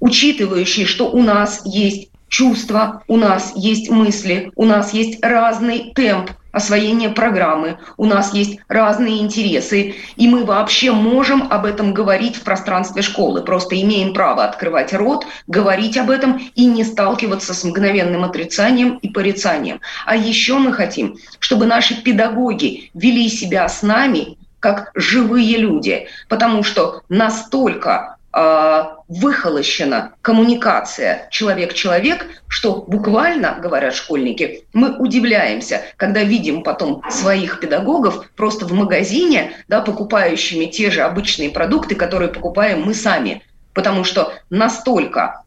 [0.00, 6.30] учитывающие, что у нас есть чувства, у нас есть мысли, у нас есть разный темп
[6.52, 12.42] освоения программы, у нас есть разные интересы, и мы вообще можем об этом говорить в
[12.42, 13.42] пространстве школы.
[13.42, 19.08] Просто имеем право открывать рот, говорить об этом и не сталкиваться с мгновенным отрицанием и
[19.08, 19.80] порицанием.
[20.06, 26.62] А еще мы хотим, чтобы наши педагоги вели себя с нами как живые люди, потому
[26.62, 37.58] что настолько выхолощена коммуникация человек-человек, что буквально, говорят школьники, мы удивляемся, когда видим потом своих
[37.58, 43.42] педагогов просто в магазине, да, покупающими те же обычные продукты, которые покупаем мы сами.
[43.74, 45.42] Потому что настолько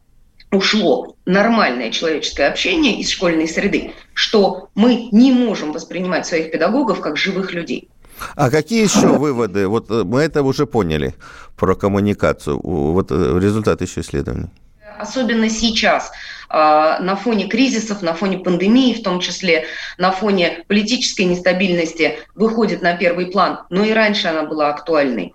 [0.50, 7.16] ушло нормальное человеческое общение из школьной среды, что мы не можем воспринимать своих педагогов как
[7.16, 7.88] живых людей.
[8.36, 9.66] А какие еще выводы?
[9.68, 11.14] Вот э, мы это уже поняли
[11.56, 12.60] про коммуникацию.
[12.62, 14.48] Вот э, результат еще исследований.
[14.98, 16.12] Особенно сейчас,
[16.48, 19.66] а, на фоне кризисов, на фоне пандемии, в том числе
[19.98, 25.34] на фоне политической нестабильности, выходит на первый план, но и раньше она была актуальной.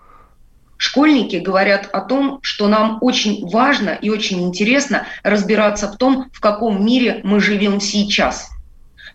[0.77, 6.39] Школьники говорят о том, что нам очень важно и очень интересно разбираться в том, в
[6.39, 8.49] каком мире мы живем сейчас–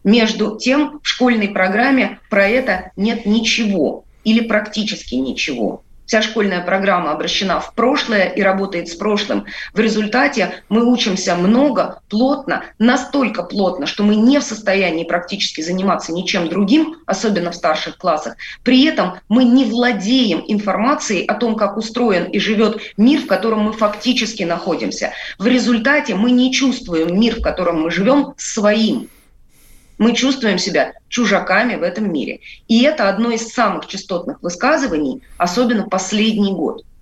[0.04, 4.04] между тем, в школьной программе про это нет ничего.
[4.24, 5.82] или практически ничего.
[6.06, 9.46] Вся школьная программа обращена в прошлое и работает с прошлым.
[9.72, 16.12] В результате мы учимся много, плотно, настолько плотно, что мы не в состоянии практически заниматься
[16.12, 18.36] ничем другим, особенно в старших классах.
[18.62, 23.60] При этом мы не владеем информацией о том, как устроен и живет мир, в котором
[23.60, 25.12] мы фактически находимся.
[25.38, 29.08] В результате мы не чувствуем мир, в котором мы живем, своим.
[29.98, 32.40] Мы чувствуем себя чужаками в этом мире.
[32.68, 36.82] И это одно из самых частотных высказываний, особенно последний год–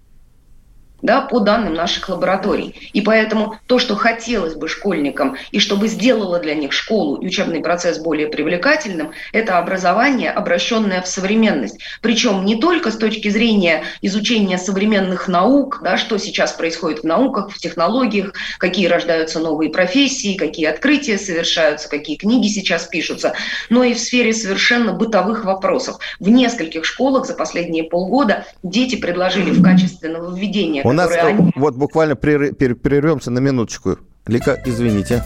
[1.03, 2.91] да, по данным наших лабораторий.
[2.93, 7.61] И поэтому то, что хотелось бы школьникам, и чтобы сделало для них школу и учебный
[7.61, 11.81] процесс более привлекательным, это образование, обращенное в современность.
[12.01, 17.51] Причем не только с точки зрения изучения современных наук, да, что сейчас происходит в науках,
[17.51, 23.35] в технологиях, какие рождаются новые профессии, какие открытия совершаются, какие книги сейчас пишутся,
[23.69, 25.99] но и в сфере совершенно бытовых вопросов.
[26.21, 31.53] В нескольких школах за последние полгода дети предложили в качестве нововведения у нас они...
[31.57, 33.99] вот буквально прервемся на минуточку.
[34.27, 35.25] Лика, извините.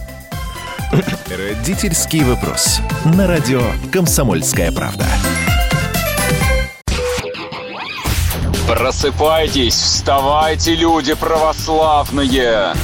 [1.28, 2.80] Родительский вопрос.
[3.04, 3.60] На радио
[3.92, 5.04] «Комсомольская правда».
[8.68, 12.74] Просыпайтесь, вставайте, люди православные!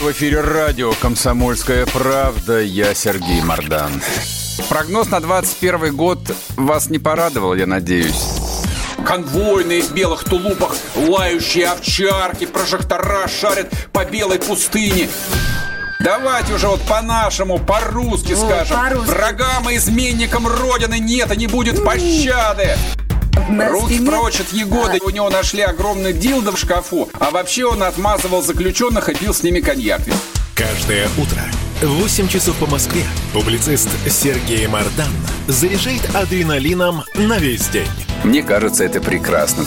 [0.00, 2.60] В эфире радио «Комсомольская правда».
[2.60, 3.90] Я Сергей Мордан.
[4.68, 6.18] Прогноз на 21 год
[6.56, 8.47] вас не порадовал, я надеюсь
[9.04, 15.08] конвойные в белых тулупах, лающие овчарки, прожектора шарят по белой пустыне.
[16.00, 18.76] Давайте уже вот по-нашему, по-русски скажем.
[18.76, 22.76] По Врагам и изменникам Родины нет и не будет пощады.
[23.48, 25.00] Русский прочит Егоды.
[25.02, 27.08] У него нашли огромный дилдо в шкафу.
[27.18, 30.02] А вообще он отмазывал заключенных и пил с ними коньяк.
[30.54, 31.42] Каждое утро
[31.82, 35.12] 8 часов по Москве публицист Сергей Мардан
[35.46, 37.86] заряжает адреналином на весь день.
[38.24, 39.64] Мне кажется, это прекрасно.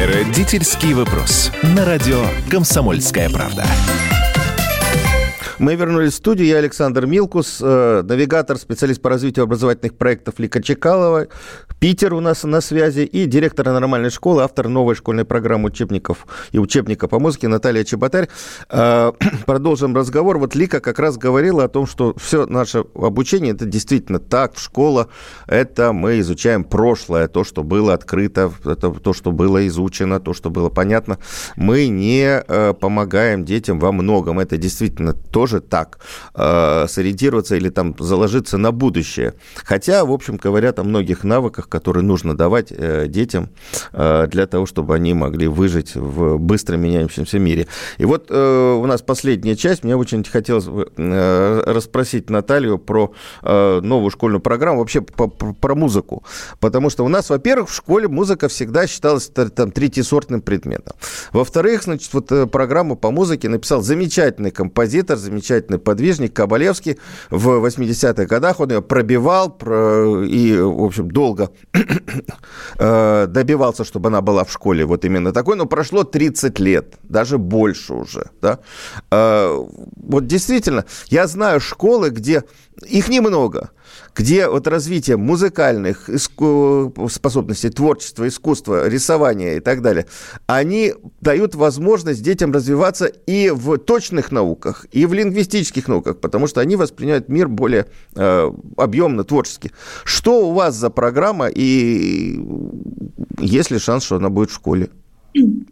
[0.00, 1.50] Родительский вопрос.
[1.62, 3.66] На радио «Комсомольская правда».
[5.58, 6.48] Мы вернулись в студию.
[6.48, 11.28] Я Александр Милкус, э, навигатор, специалист по развитию образовательных проектов Лика Чекалова.
[11.80, 13.00] Питер у нас на связи.
[13.00, 18.28] И директор нормальной школы, автор новой школьной программы учебников и учебника по музыке Наталья Чеботарь.
[18.68, 19.12] Э,
[19.46, 20.36] продолжим разговор.
[20.36, 25.08] Вот Лика как раз говорила о том, что все наше обучение, это действительно так, школа,
[25.46, 30.50] это мы изучаем прошлое, то, что было открыто, это то, что было изучено, то, что
[30.50, 31.18] было понятно.
[31.56, 34.38] Мы не э, помогаем детям во многом.
[34.38, 35.98] Это действительно то, тоже так
[36.34, 39.34] э, сориентироваться или там заложиться на будущее.
[39.64, 43.50] Хотя, в общем, говорят о многих навыках, которые нужно давать э, детям
[43.92, 47.68] э, для того, чтобы они могли выжить в быстро меняющемся мире.
[47.98, 49.84] И вот э, у нас последняя часть.
[49.84, 56.24] Мне очень хотелось э, расспросить Наталью про э, новую школьную программу, вообще по, про музыку.
[56.58, 60.96] Потому что у нас, во-первых, в школе музыка всегда считалась там третьесортным предметом.
[61.32, 66.98] Во-вторых, значит, вот э, программу по музыке написал замечательный композитор, замечательный замечательный подвижник Кабалевский.
[67.30, 69.48] В 80-х годах он ее пробивал
[70.24, 71.50] и, в общем, долго
[72.78, 75.56] э, добивался, чтобы она была в школе вот именно такой.
[75.56, 78.30] Но прошло 30 лет, даже больше уже.
[78.40, 78.58] Да?
[79.10, 79.56] Э,
[79.96, 82.44] вот действительно, я знаю школы, где
[82.84, 83.70] их немного,
[84.14, 86.10] где вот развитие музыкальных
[87.10, 90.06] способностей, творчества, искусства, рисования и так далее,
[90.46, 96.60] они дают возможность детям развиваться и в точных науках, и в лингвистических науках, потому что
[96.60, 99.72] они воспринимают мир более э, объемно, творчески.
[100.04, 102.38] Что у вас за программа и
[103.38, 104.88] есть ли шанс, что она будет в школе?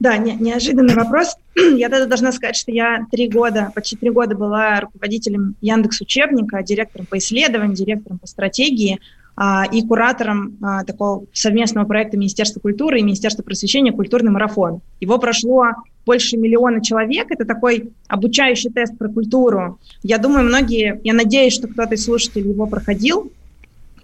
[0.01, 1.37] Да, не, неожиданный вопрос.
[1.77, 6.63] Я тогда должна сказать, что я три года, почти три года была руководителем Яндекс Учебника,
[6.63, 9.01] директором по исследованию, директором по стратегии
[9.37, 14.81] а, и куратором а, такого совместного проекта Министерства культуры и Министерства просвещения «Культурный марафон».
[15.01, 15.69] Его прошло
[16.05, 17.27] больше миллиона человек.
[17.31, 19.79] Это такой обучающий тест про культуру.
[20.03, 23.33] Я думаю, многие, я надеюсь, что кто-то из слушателей его проходил,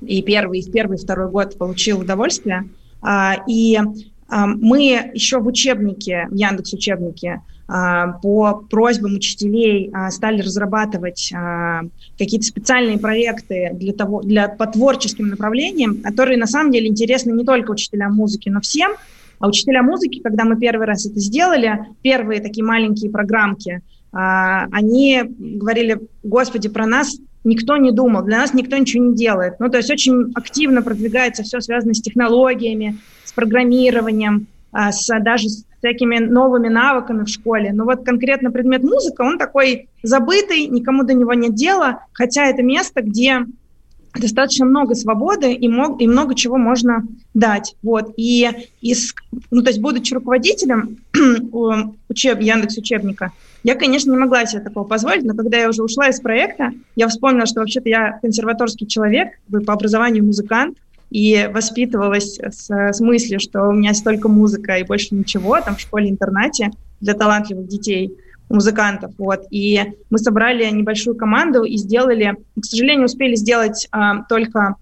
[0.00, 2.68] и первый, и первый, и второй год получил удовольствие.
[3.02, 3.78] А, и
[4.28, 7.42] мы еще в учебнике, в Яндекс учебнике,
[7.72, 11.82] а, по просьбам учителей а, стали разрабатывать а,
[12.18, 17.44] какие-то специальные проекты для того, для, по творческим направлениям, которые на самом деле интересны не
[17.44, 18.92] только учителям музыки, но всем.
[19.40, 23.80] А учителя музыки, когда мы первый раз это сделали, первые такие маленькие программки,
[24.12, 29.54] они говорили, господи, про нас никто не думал, для нас никто ничего не делает.
[29.58, 35.48] Ну, то есть очень активно продвигается все связанное с технологиями, с программированием, а, с, даже
[35.48, 37.72] с всякими новыми навыками в школе.
[37.72, 42.62] Но вот конкретно предмет музыка, он такой забытый, никому до него нет дела, хотя это
[42.62, 43.46] место, где
[44.14, 47.04] достаточно много свободы и, мог, и много чего можно
[47.34, 47.76] дать.
[47.82, 48.12] Вот.
[48.16, 48.48] И
[48.80, 49.14] из,
[49.50, 50.98] ну, то есть, будучи руководителем
[52.08, 53.32] учеб, Яндекс учебника,
[53.62, 57.08] я, конечно, не могла себе такого позволить, но когда я уже ушла из проекта, я
[57.08, 60.78] вспомнила, что вообще-то я консерваторский человек, по образованию музыкант,
[61.10, 65.80] и воспитывалась с, с мыслью, что у меня столько музыка и больше ничего, там в
[65.80, 68.16] школе-интернате для талантливых детей–
[68.50, 69.12] музыкантов.
[69.18, 69.44] Вот.
[69.50, 69.80] И
[70.10, 74.76] мы собрали небольшую команду и сделали, к сожалению, успели сделать а, только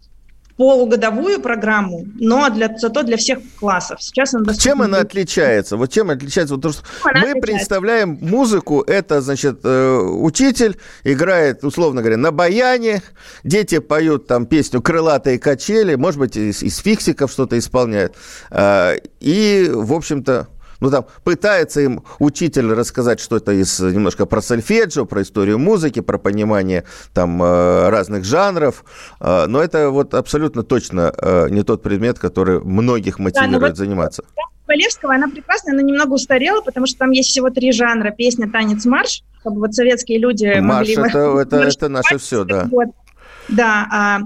[0.59, 4.03] полугодовую программу, но для, зато для всех классов.
[4.03, 5.77] Сейчас она Чем она отличается?
[5.77, 6.57] Вот чем отличается?
[6.57, 7.41] Вот то, что она мы отличается.
[7.41, 13.03] представляем музыку, это, значит, э, учитель играет, условно говоря, на баяне,
[13.45, 18.17] дети поют там песню «Крылатые качели», может быть, из, из фиксиков что-то исполняют.
[18.51, 20.49] Э, и, в общем-то,
[20.81, 26.19] ну, там, пытается им учитель рассказать что-то из немножко про сольфеджио, про историю музыки, про
[26.19, 28.85] понимание там э, разных жанров,
[29.21, 33.77] э, но это вот абсолютно точно э, не тот предмет, который многих мотивирует да, вот
[33.77, 34.23] заниматься.
[34.67, 38.11] Валевского, она прекрасная, она немного устарела, потому что там есть всего три жанра.
[38.11, 39.23] Песня, танец, марш.
[39.41, 41.11] Чтобы вот советские люди марш могли...
[41.11, 42.69] Это, это, это наше все, да.
[42.71, 42.89] Вот.
[43.49, 44.19] Да, а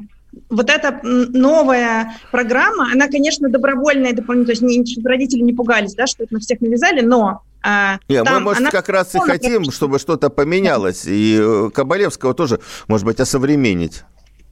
[0.49, 6.07] вот эта новая программа, она, конечно, добровольная, дополнительная, то есть не, родители не пугались, да,
[6.07, 9.99] что это на всех навязали, но а, Нет, мы, может, как раз и хотим, чтобы
[9.99, 14.03] что-то поменялось, и э, Кабалевского тоже, может быть, осовременить.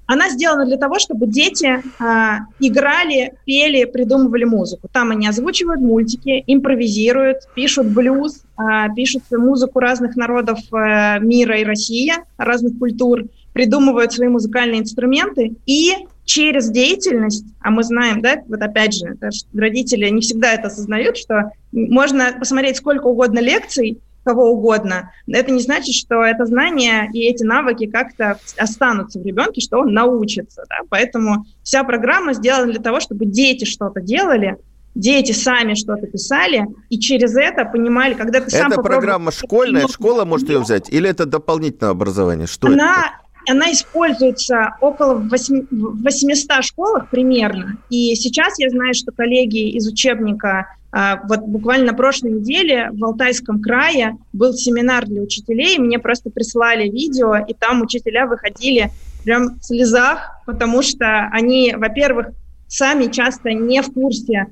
[0.06, 4.88] Она сделана для того, чтобы дети а, играли, пели, придумывали музыку.
[4.90, 11.64] Там они озвучивают мультики, импровизируют, пишут блюз, а, пишут музыку разных народов а, мира и
[11.64, 15.92] России, разных культур– придумывают свои музыкальные инструменты и
[16.24, 19.16] через деятельность, а мы знаем, да, вот опять же,
[19.52, 25.60] родители не всегда это осознают, что можно посмотреть сколько угодно лекций, кого угодно, это не
[25.60, 30.62] значит, что это знание и эти навыки как-то останутся в ребенке, что он научится.
[30.68, 30.76] Да?
[30.88, 34.56] Поэтому вся программа сделана для того, чтобы дети что-то делали,
[34.94, 38.72] дети сами что-то писали, и через это понимали, когда ты сам...
[38.72, 42.46] Это программа школьная, школа может ее взять, или это дополнительное образование?
[42.46, 43.29] Что Она это?
[43.50, 47.78] Она используется около 8, 800 школах примерно.
[47.88, 53.04] И сейчас я знаю, что коллеги из учебника, а, вот буквально на прошлой неделе в
[53.04, 58.90] Алтайском крае был семинар для учителей, мне просто прислали видео, и там учителя выходили
[59.24, 62.28] прям в слезах, потому что они, во-первых,
[62.68, 64.46] сами часто не в курсе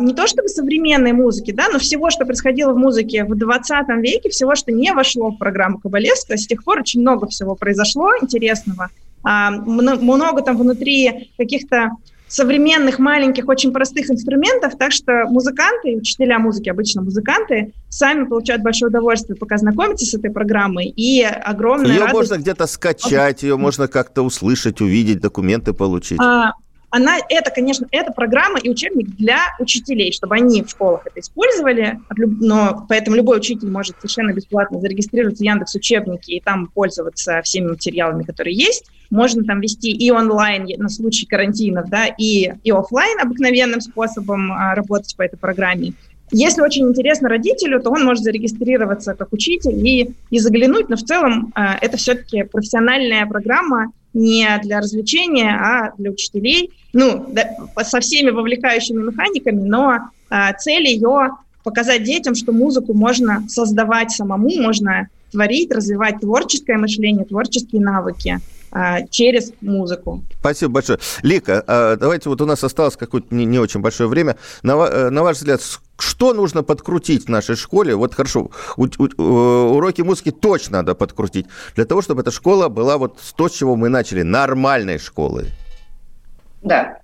[0.00, 4.28] не то чтобы современной музыки, да, но всего, что происходило в музыке в 20 веке,
[4.28, 8.88] всего, что не вошло в программу Кабалевского, с тех пор очень много всего произошло интересного.
[9.22, 11.90] А, много там внутри каких-то
[12.26, 18.88] современных, маленьких, очень простых инструментов, так что музыканты, учителя музыки, обычно музыканты, сами получают большое
[18.88, 22.14] удовольствие, пока знакомятся с этой программой, и огромная Ее радость...
[22.14, 26.20] можно где-то скачать, ее можно как-то услышать, увидеть, документы получить.
[26.20, 26.52] А,
[26.90, 32.00] она, это, конечно, это программа и учебник для учителей, чтобы они в школах это использовали,
[32.16, 37.68] но поэтому любой учитель может совершенно бесплатно зарегистрироваться в Яндекс учебники и там пользоваться всеми
[37.68, 38.86] материалами, которые есть.
[39.10, 44.74] Можно там вести и онлайн на случай карантинов, да, и, и офлайн обыкновенным способом а,
[44.74, 45.94] работать по этой программе.
[46.32, 51.02] Если очень интересно родителю, то он может зарегистрироваться как учитель и, и заглянуть, но в
[51.02, 58.00] целом э, это все-таки профессиональная программа, не для развлечения, а для учителей, ну, да, со
[58.00, 61.30] всеми вовлекающими механиками, но а, цель ее
[61.62, 68.40] показать детям, что музыку можно создавать самому, можно творить, развивать творческое мышление, творческие навыки
[68.72, 70.22] а, через музыку.
[70.38, 70.98] Спасибо большое.
[71.22, 74.36] Лика, а, давайте вот у нас осталось какое-то не, очень большое время.
[74.62, 75.60] На, э, на ваш взгляд,
[76.02, 77.94] что нужно подкрутить в нашей школе?
[77.94, 82.68] Вот хорошо, у, у, э, уроки музыки точно надо подкрутить, для того, чтобы эта школа
[82.68, 85.46] была вот то, с чего мы начали, нормальной школой.
[86.62, 86.98] Да.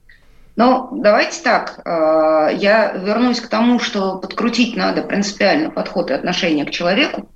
[0.57, 1.81] Ну, давайте так.
[1.85, 7.29] Э, я вернусь к тому, что подкрутить надо принципиально подход и отношение к человеку.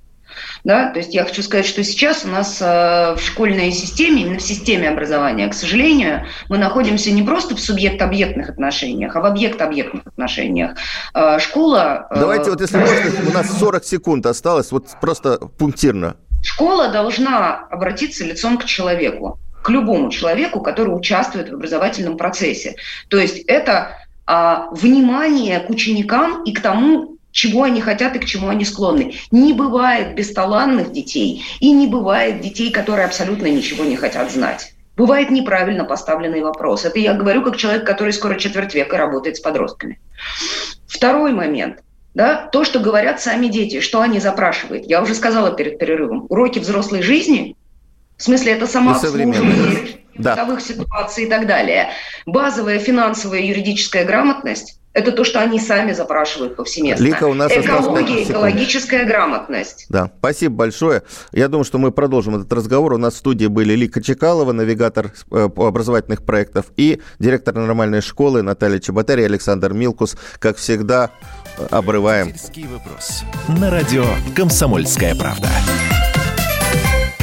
[0.63, 0.91] Да?
[0.91, 4.41] То есть я хочу сказать, что сейчас у нас э, в школьной системе, именно в
[4.41, 10.77] системе образования, к сожалению, мы находимся не просто в субъект-объектных отношениях, а в объект-объектных отношениях.
[11.13, 12.07] Э, школа...
[12.09, 12.95] Э, Давайте вот, если можно,
[13.29, 16.15] у нас 40 секунд осталось, вот просто пунктирно.
[16.43, 22.75] Школа должна обратиться лицом к человеку, к любому человеку, который участвует в образовательном процессе.
[23.09, 28.25] То есть это а, внимание к ученикам и к тому, чего они хотят и к
[28.25, 29.13] чему они склонны.
[29.31, 34.73] Не бывает бесталанных детей и не бывает детей, которые абсолютно ничего не хотят знать.
[34.97, 36.85] Бывает неправильно поставленный вопрос.
[36.85, 39.99] Это я говорю как человек, который скоро четверть века работает с подростками.
[40.85, 41.81] Второй момент.
[42.13, 44.85] да, то, что говорят сами дети, что они запрашивают.
[44.85, 46.25] Я уже сказала перед перерывом.
[46.27, 47.55] Уроки взрослой жизни,
[48.17, 50.59] в смысле это самообслуживание, да.
[50.59, 51.89] ситуаций и так далее.
[52.25, 57.03] Базовая финансовая юридическая грамотность– это то, что они сами запрашивают повсеместно.
[57.03, 59.85] Лика, у нас Экология, экологическая грамотность.
[59.89, 61.03] Да, спасибо большое.
[61.31, 62.93] Я думаю, что мы продолжим этот разговор.
[62.93, 68.41] У нас в студии были Лика Чекалова, навигатор э, образовательных проектов, и директор нормальной школы
[68.41, 70.17] Наталья Чеботарь и Александр Милкус.
[70.39, 71.11] Как всегда,
[71.69, 72.33] обрываем.
[72.69, 73.23] вопрос.
[73.47, 75.49] На радио «Комсомольская правда».